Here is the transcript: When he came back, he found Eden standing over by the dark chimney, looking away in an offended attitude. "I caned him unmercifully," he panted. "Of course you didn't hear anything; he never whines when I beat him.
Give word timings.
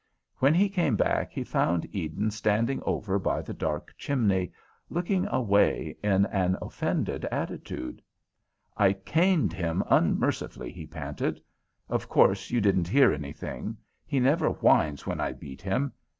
When 0.37 0.55
he 0.55 0.67
came 0.67 0.95
back, 0.95 1.31
he 1.31 1.43
found 1.43 1.87
Eden 1.95 2.31
standing 2.31 2.81
over 2.87 3.19
by 3.19 3.43
the 3.43 3.53
dark 3.53 3.93
chimney, 3.99 4.51
looking 4.89 5.27
away 5.27 5.95
in 6.01 6.25
an 6.25 6.57
offended 6.59 7.25
attitude. 7.25 8.01
"I 8.75 8.93
caned 8.93 9.53
him 9.53 9.83
unmercifully," 9.91 10.71
he 10.71 10.87
panted. 10.87 11.39
"Of 11.87 12.09
course 12.09 12.49
you 12.49 12.59
didn't 12.61 12.87
hear 12.87 13.13
anything; 13.13 13.77
he 14.03 14.19
never 14.19 14.49
whines 14.49 15.05
when 15.05 15.19
I 15.21 15.33
beat 15.33 15.61
him. 15.61 15.93